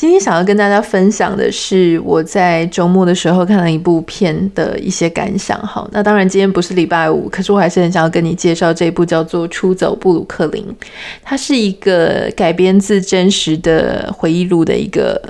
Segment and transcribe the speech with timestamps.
[0.00, 5.58] 今天想要跟大家分享的是我在周末的时候看了一部片的一些感想。
[5.60, 10.64] 好，那当然今天不是礼拜五，可是我还是很想要跟你介绍这部叫做《出走布鲁克林》，
[11.22, 15.22] 它是一个改编自真实的回忆录的一个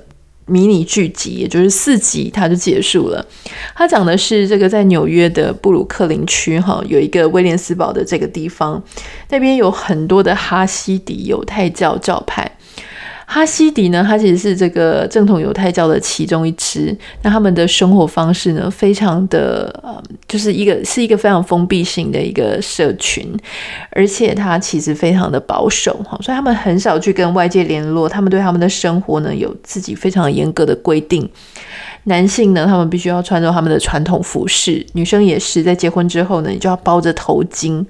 [0.47, 3.27] 迷你剧集，也就是四集，它就结束了。
[3.75, 8.81] 它讲的是这个在纽约的布鲁克林区，哈，有一个威廉斯堡的这个地方，
[9.31, 12.49] 那边有很多的哈西迪犹太教教派。
[13.33, 16.97] 哈西迪呢，它其实是这个正统犹太教的其中一支。
[17.23, 23.33] 那他们的生活方式呢，非常的呃，就是一个是一个非常封闭性的一个社群，
[23.93, 28.09] 而且它其实非常的保守哈，所以他们很少去跟外界联络。
[28.09, 31.31] 他们对他们的生活呢，有自己非常严格的规定。
[32.05, 37.85] 男性呢，他们必须要穿着他们的传统服饰；女生也是，在结婚之后呢，你就要包着头巾。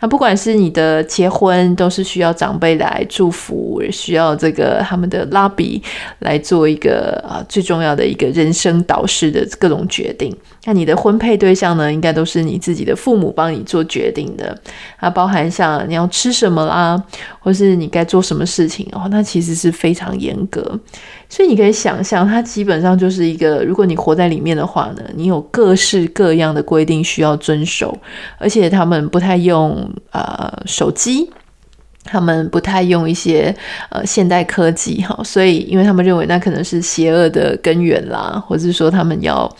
[0.00, 5.82] 那不管是你的结婚，都是需要长辈来祝福，需要这个他们的拉比
[6.18, 10.36] 来做一个啊最重要的一个人生导师的各种决定。
[10.66, 14.56] 那你的婚配对象呢，应该都是你自己的父母帮你做决定的。
[14.98, 17.00] 它包含像你要吃什么啦，
[17.38, 20.78] 或是你该做什么事情哦，那其实是非常严格。
[21.28, 27.98] 所以你可以想象，它基本上就是一个，如果你活在里面的话呢，你有各式各样的规定需要遵守，
[28.38, 31.28] 而且他们不太用呃手机，
[32.04, 33.52] 他们不太用一些
[33.90, 39.52] 呃现代科技哈，所以因为他们认为那可能是邪恶的根源啦，或者是说他们要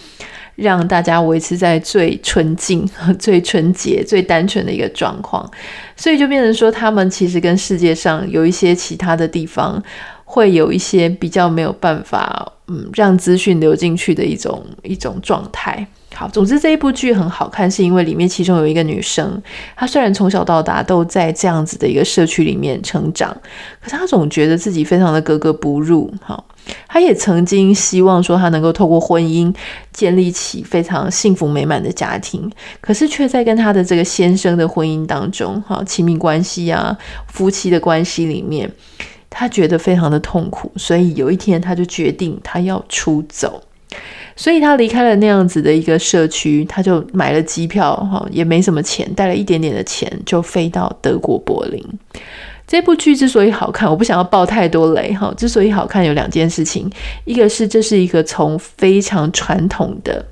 [0.55, 5.51] 让大家维持在最纯净、 最纯洁、最单纯的一个状况，
[5.97, 9.83] 所以就变成说，他们其实跟世界上有一些其他的地方。
[10.29, 15.87] 会有一些比较没有办法，嗯，让资讯流进去的一种一种状态。
[16.15, 19.41] 好，总之这一部剧很好看，是因为里面其中有一个女生，
[19.77, 23.35] 她虽然从小到大都在这样子的一个社区里面成长，
[23.83, 26.13] 可是她总觉得自己非常的格格不入。
[26.23, 26.43] 好，
[26.89, 29.55] 她也曾经希望说她能够透过婚姻
[29.93, 36.97] 建立起非常幸福美满的家庭，可是却在跟她的这个先生的婚姻当中，哈，亲密关系啊，
[37.29, 38.71] 夫妻的关系里面。
[39.29, 43.63] 他觉得非常的痛苦，所以有一天他就决定他要出走，
[44.35, 51.85] 所以他离开了那样子的一个社区，他就买了机票，哈，也没什么钱，带了一点点的钱就飞到德国柏林。
[52.67, 56.91] 这部剧之所以好看，我不想要爆太多雷，哈，之所以好看有两件事情，
[57.25, 60.25] 一个是这是一个从非常传统的、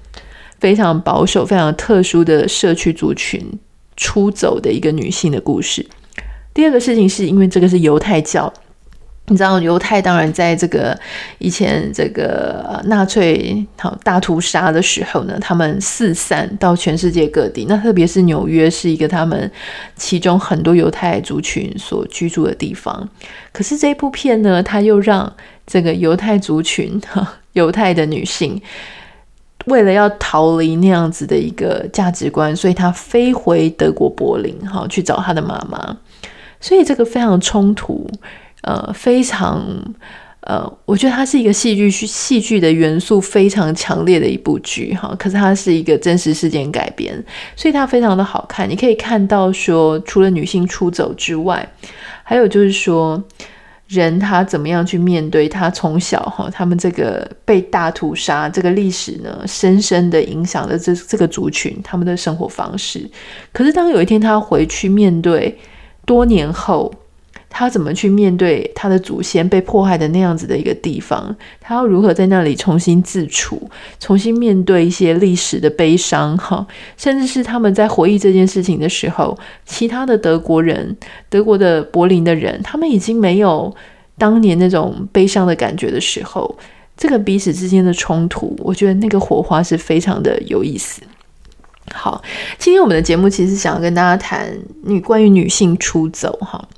[0.58, 3.40] 非常保守、非常特殊的社区族群
[3.96, 5.86] 出走的一个女性的故事，
[6.52, 8.52] 第二个事情是因为这个是犹太教。
[9.26, 10.94] 你知道犹太当然在这个
[11.38, 17.64] 以前这个纳粹好大屠杀的时候呢，他们四散到全世界各地。
[17.66, 19.50] 那特别是纽约是一个他们
[19.96, 23.08] 其中很多犹太族群所居住的地方。
[23.50, 25.32] 可是这部片呢，它又让
[25.66, 28.60] 这个犹太族群哈犹太的女性
[29.64, 35.96] 为了要逃离那样子的一个价值观，所以她飞回德国柏林哈去找她的妈妈。
[36.60, 38.06] 所以这个非常冲突。
[38.64, 39.62] 呃，非常
[40.40, 45.14] 呃，我觉得它是一个戏剧戏剧的元素非常强烈的一部剧哈。
[45.18, 47.14] 可是它是一个真实事件改编，
[47.56, 48.68] 所以它非常的好看。
[48.68, 51.66] 你可以看到说，除了女性出走之外，
[52.22, 53.22] 还有就是说，
[53.88, 63.10] 人他怎么样去面对他从小哈，他们这个被大屠杀这个历史呢，深深的影响了这这个族群他们的生活方式。
[63.50, 65.58] 可是当有一天他回去面对，
[66.04, 66.92] 多年后。
[67.56, 71.34] 他怎么去面对他的祖先被迫害的那样子的一个地方？
[71.60, 73.70] 他要如何在那里重新自处，
[74.00, 76.36] 重新面对一些历史的悲伤？
[76.36, 76.66] 哈，
[76.96, 80.96] 甚至是他们在回忆这件事情的时候，其他的德国人、
[81.28, 83.72] 德国的柏林的人，他们已经没有
[84.18, 86.58] 当年那种悲伤的感觉的时候，
[86.96, 91.02] 这个彼此之间的冲突，我觉得那个火花是非常的有意思。
[91.92, 92.20] 好，
[92.58, 94.52] 今天我们的节目其实想要跟大家谈
[94.82, 96.68] 女关于女性出走，哈。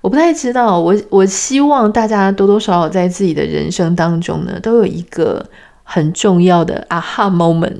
[0.00, 5.44] 我不太知道，我我希望大家多多少少在自己的人生当中呢，都有一个
[5.82, 7.78] 很重要的 aha moment，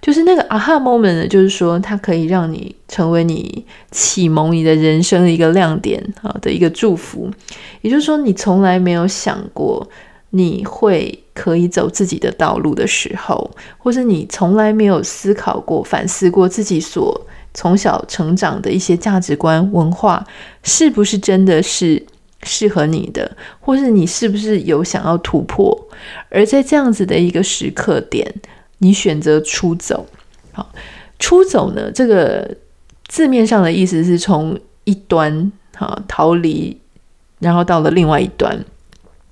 [0.00, 7.30] 就是那个 aha moment 呢，就是说它可以让你成为你启蒙你的人生的一个亮点啊的一个祝福。
[7.82, 9.86] 也就是说，你从来没有想过
[10.30, 17.20] 你会可以走自己的道路的时候，或是你从来没有思考过、反思过自己所。
[17.54, 20.26] 从小成长的一些价值观、文化，
[20.62, 22.04] 是不是真的是
[22.42, 25.88] 适合你的，或是你是不是有想要突破？
[26.28, 28.34] 而在这样子的一个时刻点，
[28.78, 30.06] 你选择出走。
[30.52, 30.70] 好，
[31.18, 32.56] 出走呢，这个
[33.06, 36.78] 字面上的意思是从一端好逃离，
[37.38, 38.64] 然后到了另外一端。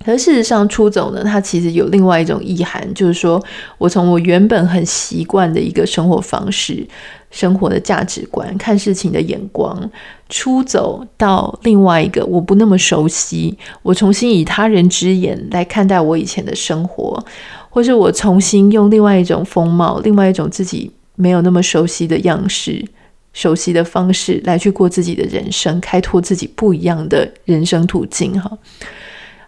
[0.05, 3.43] 可事实上，出走呢，它其实有另外一种意涵，就是说
[3.79, 6.87] 我从我原本很习惯的一个生活方式、
[7.31, 9.91] 生活的价值观、看事情的眼光，
[10.29, 17.25] 出走到另外一个我不那么熟悉，我重新以他人之眼来看待我以前的生活，
[17.71, 22.85] 或是我重新用另外一种风貌、另外一种自己没有那么熟悉的样式、
[23.33, 28.51] 熟悉的方式来去过自己的人生，开拓自己不一样的人生途径，哈。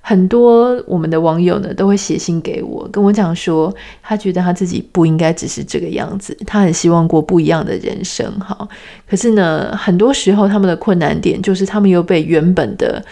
[0.07, 8.31] 很多我们的网友呢，都会写信给我，跟我讲说，他觉得他自己不应该只是这个样子，他很希望过不一样的人生。
[8.39, 8.69] 哈，
[9.09, 13.03] 可是呢，很多时候他们的困难点就是他们又被原本的。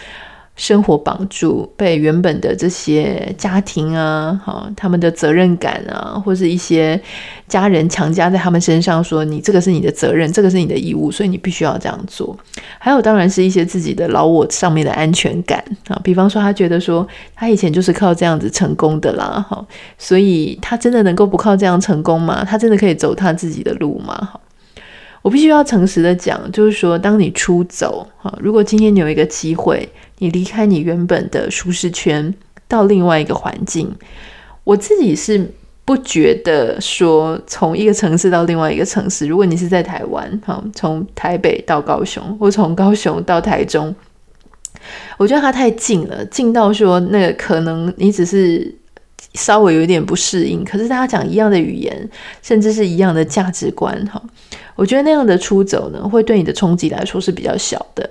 [0.55, 6.99] 生活绑住，被原本的这些家庭啊，哈，他们的责任感啊，或是一些
[7.47, 12.37] 家人强加在他们身上，说你这个是你的责任，这个是你的义务，所以你必须要这样做。
[12.77, 19.65] 还有，当然是一些自己的老我上面的安全感啊，比方说他觉得说他以前就是靠这样子成功的啦，哈，
[19.97, 22.45] 所以他真的能够不靠这样成功吗？
[22.47, 24.29] 他真的可以走他自己的路吗？
[25.23, 29.89] 我必须要诚实的讲，就是说，当你出走，哈，如果今天你有一个机会。
[30.19, 32.33] 你离开你原本的舒适圈，
[32.69, 33.93] 到另外一个环境，
[34.63, 35.51] 我自己是
[35.83, 43.93] 不觉得说从一个城市到另外一个城市，如果你是在台湾，哈，从台北到高雄，或从高雄到台中，
[45.17, 48.73] 我觉得它太近了，近到说那个可能你只是
[49.33, 52.09] 稍微有一点不适应，可是大家讲一样的语言，
[52.41, 54.21] 甚至是一样的价值观，哈，
[54.75, 58.09] 我觉得那样的出走呢，会对你的冲击来说是比较小的。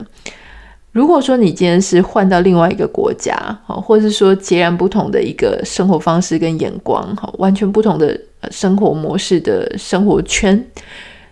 [0.92, 3.34] 如果说你今天是换到另外一个国家，
[3.66, 8.14] 哈，或者是说截然不同的一个生活方式跟眼光，哈，完全不同的
[8.50, 10.62] 生活模式的生活圈，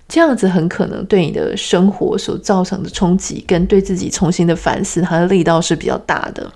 [0.08, 6.50] 这样子很可能对你的生活所造成的冲击，跟对自己重新的反思，它的力道是比较大的。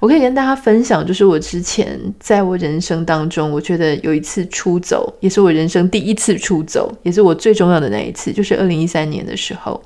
[0.00, 9.80] 我可以跟大家分享，就是我之前在我人生当中，我觉得有一次出走，也是我人生第一次出走，也是我最重要的那一次，就是二零一三年的时候。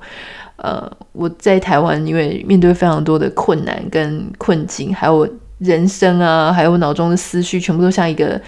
[0.57, 5.27] 呃，我在台湾，因为面对非常多的困难跟困境，还有
[5.57, 8.39] 人生啊，还有我脑中的思绪，全部都像一个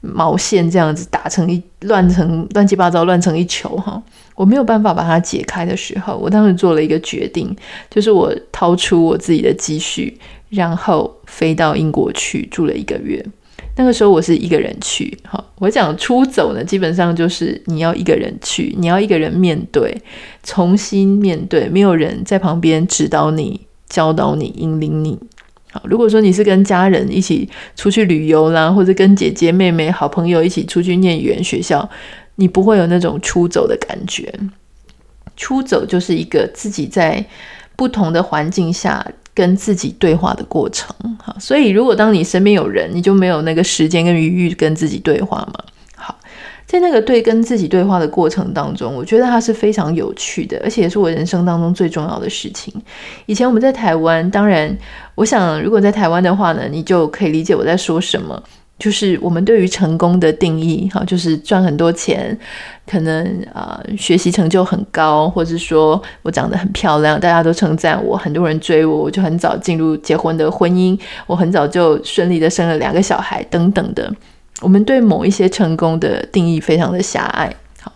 [0.00, 4.02] 毛线这样子打成一乱成乱七八糟，乱成一球哈。
[4.34, 7.54] 我没有办法把它解开的时候，我当时做了一个决定，
[7.90, 10.18] 就是我掏出我自己的积蓄，
[10.48, 13.24] 然后飞到英国去住了一个月。
[13.76, 19.94] 那个时候我是一个人去，哈，我讲出走呢，基本上就是你要一个人去，你要一个人面对，
[20.42, 25.18] 重新面对，没有人在旁边指导你、教导你、引领你。
[25.72, 31.88] 好，如果说你是跟家人一起出去旅游啦，或者跟姐姐、妹妹、好朋友一起出去念语言学校，
[32.36, 34.32] 你不会有那种出走的感觉。
[35.36, 37.24] 出走就是一个自己在
[37.76, 39.06] 不同的环境下。
[39.32, 45.64] 跟自己对话的过程，哈，所以如果当你身边有人，你就没有那个时间跟余裕跟自己对话嘛。
[46.70, 52.72] 在那个对跟自己对话的过程当中，我觉得它是非常有趣的，而且也是我人生当中最重要的事情。
[53.26, 54.78] 以前我们在台湾，当然，
[55.16, 58.40] 我想如果在台湾的话呢，你就可以理解我在说什么。
[58.78, 62.34] 就是我们对于成功的定义，哈，就是赚很多钱，
[62.90, 74.10] 可能啊、学习成就很高，或者说我长得很漂亮，大家都称赞我，很多人追我，我就很早进入结婚的婚姻，我很早就顺利的生了两个小孩，等等的。
[74.60, 77.54] 我们对某一些成功的定义非常的狭隘。
[77.80, 77.92] 好，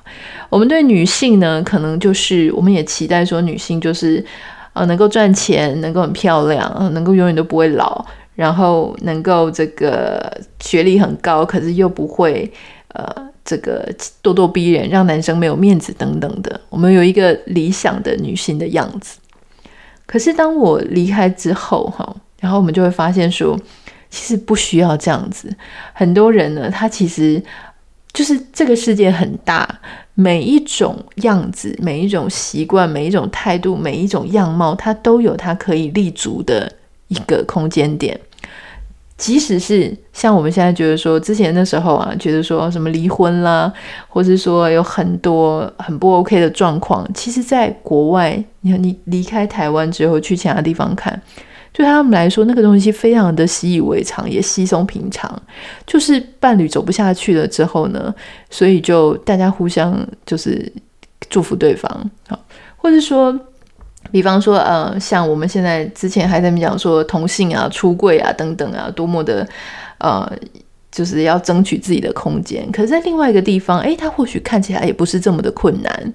[0.49, 4.25] 我们对女性呢，可能就是我们也期待说女性就是、
[4.73, 8.05] 呃、能够赚钱，能够很漂亮，能够永远都不会老。
[8.35, 12.53] 然后能够这个学历很高，可是又不会
[12.89, 13.07] 呃
[13.45, 13.89] 这个
[14.25, 16.61] 咄咄逼人，让男生没有面子等等的。
[16.69, 19.19] 我们有一个理想的女性的样子。
[20.05, 23.57] 可是当我离开之后，哈，然后我们就会发现说，
[24.15, 25.55] 其实不需要这样子。
[25.93, 27.43] 很多人呢，他其实
[28.13, 29.69] 就是这个世界很大，
[30.15, 36.71] 每一种样子、每一种习惯、每一种态度、每一种样貌，它都有它可以立足的。
[37.09, 38.19] 一个空间点，
[39.17, 43.71] 即使是像我们现在觉得说，之前的时候啊，觉得说什么离婚啦，
[44.09, 51.23] 或是说有很多很不 OK 的状况，其实，在国外，你看你离开台湾之后去其他地方看，
[51.75, 55.43] 对他们来说，那个东西非常的习以为常，也稀松平常。
[55.87, 58.15] 就是伴侣走不下去了之后呢，
[58.49, 60.73] 所以就大家互相就是
[61.29, 62.39] 祝福对方，好，
[62.77, 63.39] 或者说。
[64.13, 69.49] 比方说，呃，像我们现在之前还在讲说同性啊、出柜啊等等啊，多么的，
[69.97, 70.31] 呃，
[70.93, 72.71] 就是要争取自己的空间。
[72.71, 76.15] 可是，在另外一个地方，诶，他或许看起来也不是这么的困难。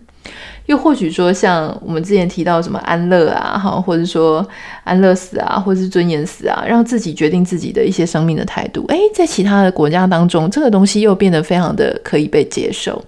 [0.70, 4.48] 又或许说，像我们之前提到什么安乐啊，哈，或者说
[4.84, 13.04] 安乐死啊，或者是尊严死啊，让自己决定自己的一些生命的态度，诶，在其他的国家当中，这个东西又变得非常的可以被接受。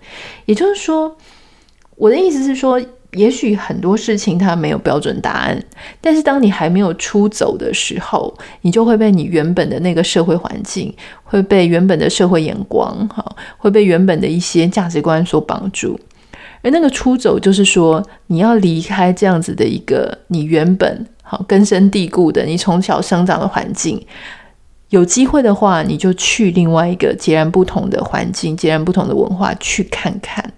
[0.45, 1.15] 也就是说，
[1.97, 5.63] 我的意思是说，也许很多事情它没有标准答案，
[6.01, 10.91] 但是当你还没有出走的时候，你就会被你原本的那个社会环境，
[11.23, 13.23] 会被原本的社会眼光，哈，
[13.59, 15.99] 会被原本的一些价值观所绑住。
[16.63, 23.99] 而那个出走，就是说你要离开这样子的一个你原本好根深蒂固的你从小生长的环境，
[24.89, 30.53] 有机会的话，你就去另外一个截然不同的环境、截然不同的文化去看看。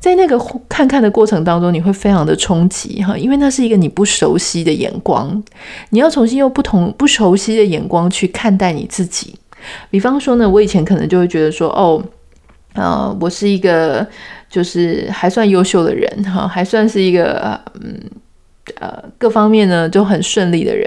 [0.00, 0.36] 在那个
[0.68, 5.40] 看看的过程当中，你会非常的冲击哈，因为那是一个你不熟悉的眼光，
[5.90, 9.34] 你要重新用不同不熟悉的眼光去看待你自己。
[9.90, 12.02] 比方说呢，我以前可能就会觉得说，哦，
[12.72, 14.04] 呃，我是一个。
[14.50, 17.98] 就是还算优秀的人哈，还算是一个嗯
[18.80, 20.86] 呃各方面呢就很顺利的人。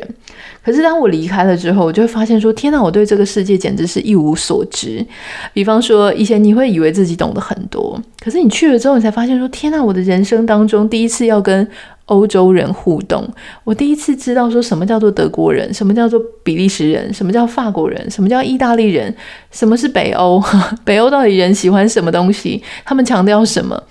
[0.64, 5.06] 可是当我离开了之后，我就会发现说：天哪，我对这个世界简直是一无所知。
[5.54, 11.68] 比方说，以前你会以为自己懂得很多，可是你去了之后，你才发现说：天哪，我的人生当中第一次要跟。
[12.06, 13.26] 欧洲人互动，
[13.64, 19.16] 我第一次知道说什么叫做德国人，什么叫做比利时人，什么叫法国人，什么叫意大利人，
[19.52, 20.44] 什么是北欧？
[20.84, 22.62] 北欧到底人喜欢什么东西？
[22.84, 23.82] 他们强调什么？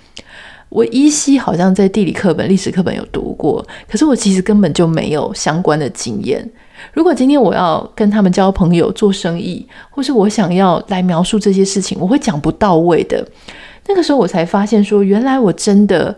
[0.68, 6.46] 我依稀好像在地理课本、历史课本有读过，可是我其实根本就没有相关的经验。
[6.92, 13.26] 如果今天我要跟他们交朋友、做生意，或是我想要来描述这些事情，我会讲不到位的。
[13.86, 16.14] 那个时候我才发现说，原来我真的。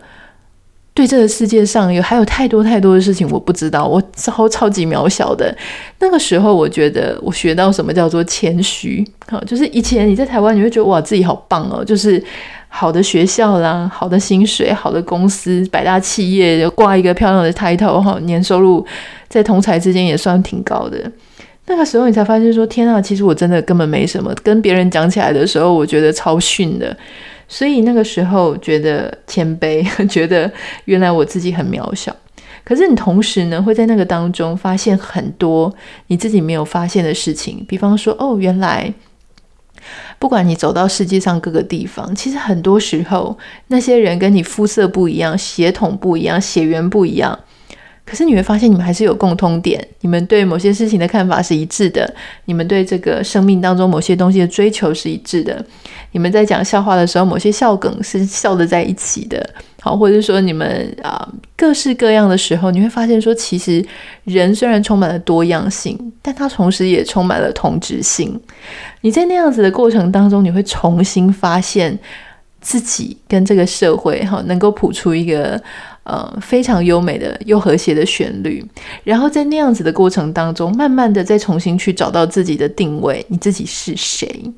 [0.95, 5.53] 对这个世界上有还有太多太多的事情我不知道，我超超级渺小的。
[5.99, 9.05] 那个时候，我觉得我学到什么叫做谦虚。
[9.27, 12.23] 好，就是以前你在台湾，你会觉得哇，自己好棒哦，就是
[12.69, 18.85] 好的学校啦，好的薪水，好的公司，百大企业挂一个漂亮的 title 哈，年收入
[19.27, 21.11] 在同侪之间也算挺高的。
[21.67, 24.33] 那个时候，你才发现说，天啊，其实我真的根本没什么。
[24.41, 26.95] 跟别人讲起来的时候，我觉得超逊的。
[27.47, 30.51] 所以那个时候觉得谦卑， 觉得
[30.85, 32.15] 原来我自己很渺小。
[32.63, 35.71] 可是你同时呢，会在那个当中发现很多
[36.07, 37.63] 你自己没有发现的事情。
[37.67, 38.91] 比方说，哦，原来
[40.17, 43.37] 不管你走到世界上各个地方，其实很多时候
[43.67, 47.37] 那些人跟你肤色不一样，血统不一样，血缘不一样。
[48.05, 52.07] 可是你会发现，你们还是有共通点，你们对某些事情的看法是一致的，
[52.45, 55.65] 你们对这个生命当中某些东西的追求是一致的，
[56.11, 59.43] 你们在讲笑话的时候，某些笑梗是笑得在一起的，
[59.81, 63.83] 好，或者说你们啊各式各样的时候，你会发现说，其实
[64.25, 68.39] 人虽然充满了多样性，但它同时也充满了同质性。
[69.01, 71.97] 你在那样子的过程当中，你会重新发现
[72.61, 75.59] 自己跟这个社会哈，能够谱出一个。
[76.05, 78.63] 呃，非常优美的又和谐的旋律，
[79.03, 84.53] 然后在那样子的过程当中，慢慢的再重新去找到自己的定位，你自己是谁？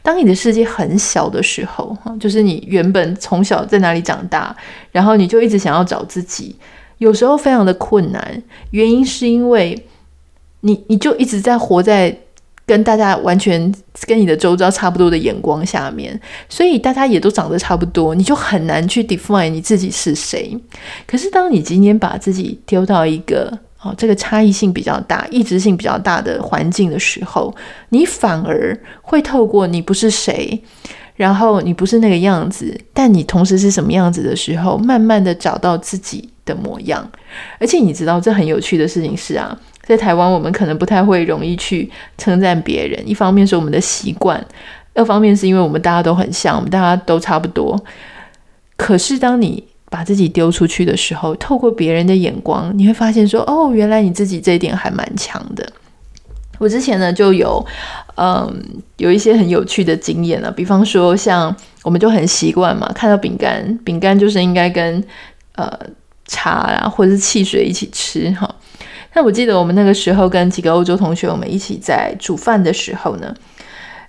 [0.00, 4.56] 当你的世界很小的时候，哈，就是你原本从小在哪里长大，
[4.92, 6.54] 然后你就一直想要找自己，
[6.98, 9.86] 有时候非常的困难，原因是因为
[10.60, 12.16] 你你就一直在活在。
[12.64, 13.72] 跟大家完全
[14.06, 20.56] 跟你的周遭差不多的眼光下面，所以大家也都长得差不多，你就很难去 define 你自己是谁。
[21.06, 27.52] 可是当你今天把自己丢到一个哦，这个差异性比较大、异质性比较大的环境的时候，
[27.88, 30.62] 你反而会透过你不是谁，
[31.16, 37.10] 然后你不是那个样子，但你同时是什么样子的时候，慢慢的找到自己的模样。
[37.58, 39.58] 而且你知道，这很有趣的事情是啊。
[39.82, 43.08] 在台湾，我们可能不太会容易去称赞别人。
[43.08, 44.42] 一方面是我们的习惯，
[44.94, 47.82] 二方面是因为我们大家都很像，我们大家都差不多。
[48.76, 55.70] 可是，当你把自己丢出去的时候，透过别人的眼光，你会发现说：“哦，原来你自己这一点还蛮强的。”
[56.58, 57.64] 我之前呢就有，
[58.14, 58.62] 嗯，
[58.96, 60.50] 有一些很有趣的经验了。
[60.50, 65.02] 比方说，像我们就很习惯嘛，看到饼干，饼干就是应该跟
[65.56, 65.70] 呃
[66.26, 68.48] 茶啊或者是汽水一起吃哈。
[69.14, 73.34] 那我记得我们那个时候跟几个欧洲同学，我们一起在煮饭的时候呢，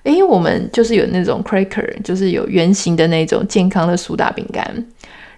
[0.04, 4.86] 诶，我们就是有那种 cracker，就是有圆形的那种健康的苏打饼干。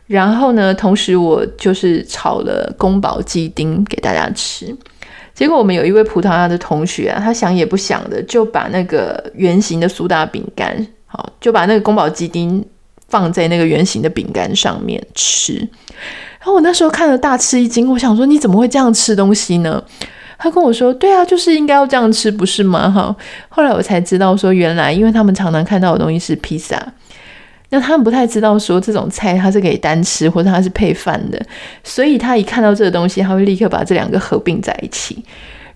[0.08, 4.76] 然后呢，同时我就是炒了宫保鸡丁给大家吃。
[5.34, 12.64] 结果我们有一位葡萄牙的同学啊，他想也不想的就把那个圆形的苏打饼干，好，就把那个宫保鸡丁
[13.08, 15.68] 放在那个圆形的饼干上面吃。
[16.46, 19.84] 然后我那时候看了大吃一惊，我想说你怎么会这样吃东西呢？
[20.38, 23.16] 他跟我说：“对啊，就是应该要这样吃，不是吗？”哈，
[23.50, 26.80] 后来我才知道说，原来因为他们常常看到的东西是披萨，
[27.70, 31.42] 那他们不太知道说这种菜它是可以单吃或者它是配饭的，
[31.84, 35.26] 所以他一看到这个东西，他会立刻把这两个合并在一起。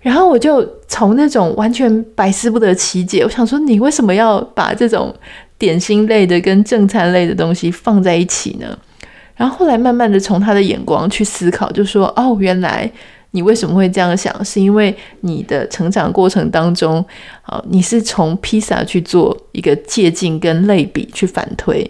[0.00, 5.12] 然后我就从那种完全百思不得其解，我想说你为什么要把这种
[5.58, 8.78] 点心类的跟正餐类的东西放在一起呢？
[9.40, 12.90] 然后后来慢慢的从他的眼光去思考，就说：“哦，原来。”
[13.32, 14.44] 你为什么会这样想？
[14.44, 16.96] 是因为你的成长过程当中，
[17.42, 21.88] 啊，你是从披萨去做一个借镜跟类比去反推。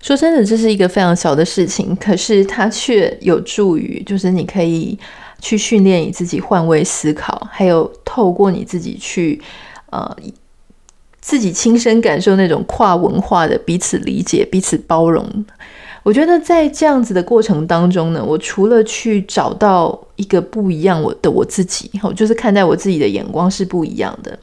[0.00, 4.96] 说真的，这是一个非常小的事情，可是它却有助于，就是你可以
[5.40, 9.42] 去训练你自己换位思考，还有透过你自己去，
[9.90, 10.16] 呃，
[11.20, 15.44] 自己亲身感受那种跨文化的彼此理解、彼此包容。
[16.02, 24.36] 我觉得在这样子的过程当中呢，我除了去找到一个不一样我的我自己，就是看待我自己的眼光是不一样的，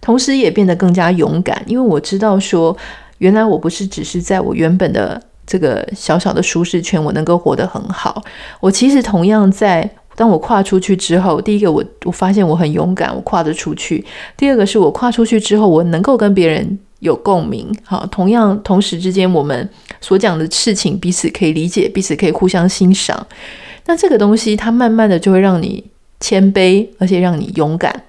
[0.00, 2.76] 同时也变得更加勇敢，因为我知道说，
[3.18, 8.22] 原来我不是只是在我原本的这个小小的舒适圈，我能够活得很好。
[8.60, 14.04] 我其实同样在当我跨出去之后，第一个我我发现我很勇敢，我跨得出去；
[14.36, 16.78] 第二个是我跨出去之后，我能够跟别人。
[17.00, 19.68] 有共鸣，好，同样同时之间，我们
[20.00, 23.26] 所讲的事情彼此可以理解，彼此可以互相欣赏。
[23.84, 25.84] 那这个东西，它慢慢的就会让你
[26.18, 28.04] 谦卑，而且让你勇敢。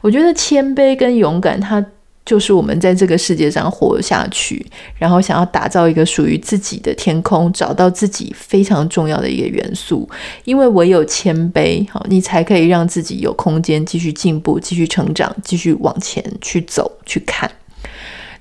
[0.00, 1.84] 我觉得谦卑跟勇敢，它
[2.24, 4.64] 就是我们在这个世界上活下去，
[4.96, 10.08] 然后想要打造一个属于自己的天空，找到自己非常重要的一个元素。
[10.44, 17.50] 因为唯有谦卑，好，你才可以让自己有空间继续进步、继续成长、继续往前去走、去看。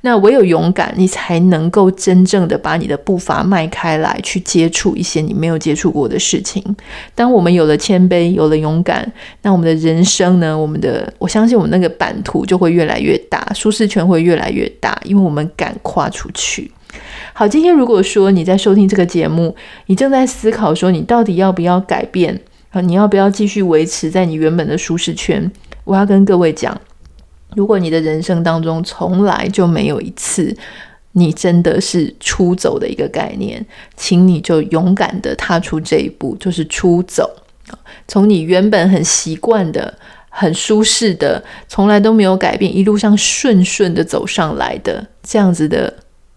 [0.01, 6.63] 那唯有勇敢，你才能够真正的把你的步伐迈开来，去接触一些你没有接触过的事情。
[7.13, 10.57] 当我们有了谦卑，有了勇敢，那我们的人生呢？
[10.57, 16.71] 我们的，我相信我们那个版图就会越来越大，舒适圈会越来越大，因为我们敢跨出去。
[17.33, 19.53] 好，今天如果说你在收听这个节目，
[19.87, 22.39] 你正在思考说你到底要不要改变
[22.71, 22.79] 啊？
[22.79, 25.51] 你要不要继续维持在你原本的舒适圈？
[25.83, 26.79] 我要跟各位讲。
[27.55, 30.55] 如果你的人生当中从来就没有一次
[31.13, 33.65] 你真的是出走的一个概念，
[33.97, 37.27] 请你就勇敢的踏出这一步，就是出走，
[38.07, 39.91] 从你原本很习惯的、
[40.29, 45.91] 很舒适的、从来都没有改变、一路上顺顺的走上来的这样子的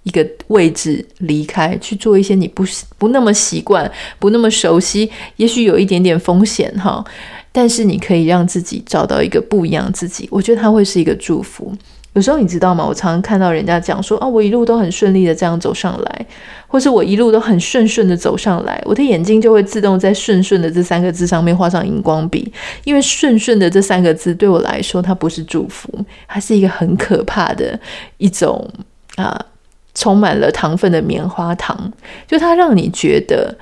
[0.04, 2.64] 一个位置离开，去做一些你不
[2.96, 7.04] 不那么习惯、不那么熟悉，也许有一点点风险哈。
[7.52, 11.72] 但是你可以让自己找到一个不一样自己，我觉得它会是一个祝福。
[12.14, 12.84] 有时候你知道吗？
[12.86, 16.26] 我常常看到人家讲说啊，我一路都很顺利的这样走上来，
[16.66, 22.52] 或是我一路都很顺顺的走上来，我的眼睛就会自动在“顺顺”的这三个字上面画上荧光笔，
[22.84, 25.88] 因为“顺顺”的这三个字对我来说，它不是祝福，
[26.28, 27.80] 它是一个很可怕的
[28.18, 28.68] 一种
[29.16, 29.46] 啊，
[29.94, 31.90] 充满了糖分的棉花糖，
[32.26, 33.56] 就它让你觉得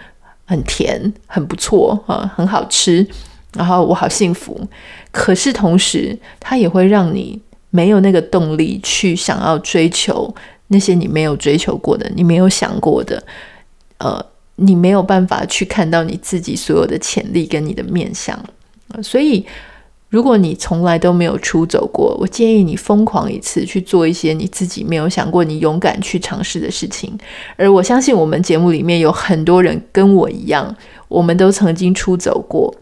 [0.44, 3.06] 很甜、很不错啊，很好吃。
[3.54, 4.60] 然后我好幸福，
[5.10, 10.32] 可是同时，它也会让你没有那个动力去想要追求
[10.68, 13.22] 那些你没有追求过的、你没有想过的，
[13.98, 18.38] 呃，你没有办法去看到你自己所有的潜力跟你的面向。
[18.92, 19.44] 呃，所以，
[20.08, 27.16] 如果你从来都没有出走过，我建议你疯狂一次去做一些你自己没有想过、你勇敢去尝试的事情。
[27.56, 30.76] 而我相信，我们节目里面有很多人跟我一样，
[31.08, 32.72] 我们都曾经出走过。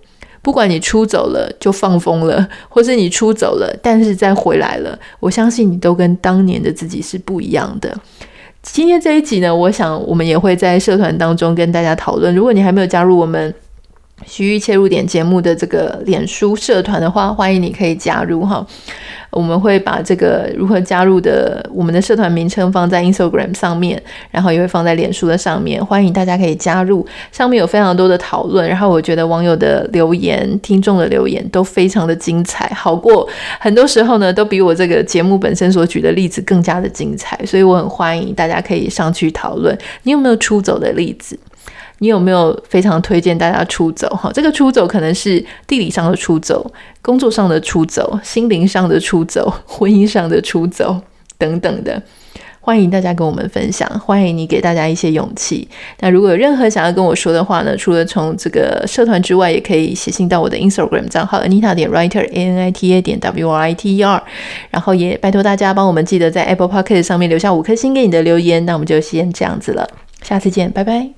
[0.43, 7.95] 不管你出走了就放风了， 或是你出走了，但是再回来了，我相信你都跟当年的自己是不一样的。
[8.63, 12.35] 今天这一集呢，我想我们也会在社团当中跟大家讨论。
[12.35, 13.55] 如果你还没有加入我们
[14.27, 18.67] 徐豫切入点节目的这个脸书社团的话，欢迎你可以加入哈。
[19.31, 27.07] 我们会把这个如何加入的我们的社团名称放在 Instagram 上面，然后也会放在脸书的上面，欢迎大家可以加入。
[27.31, 33.29] 上面有非常多的讨论，然后我觉得网友的留言、听众的留言都非常的精彩，好过
[33.61, 39.77] 很多时候呢，都比我这个节目本身所举的例子更加的精彩，所以我很欢迎大家可以上去讨论。
[40.05, 41.39] 你有没有出走的例子？
[41.99, 44.09] 你有没有非常推荐大家出走？
[44.11, 46.71] 哈，这个出走可能是地理上的出走，
[47.03, 51.01] 工作上的出走，心灵上的出走，婚姻上的出走
[51.37, 52.03] 等等的。
[52.61, 55.67] 欢迎大家跟我们分享，欢迎你给大家一些勇气。
[56.01, 63.97] 那如果有任何想要跟我说的话呢，除了从这个社团之外，也可以写信到我的 Instagram 账号 Anita 点 Writer A N I T A 点 W R I T
[63.97, 64.23] E R。
[64.71, 68.67] 然后也拜托大家帮我们记得在 Apple Podcast 上面留下五颗星给你的留言。
[68.67, 69.89] 那我们就先这样子了，
[70.21, 71.18] 下次见，拜拜。